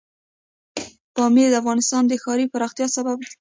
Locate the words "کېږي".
3.19-3.29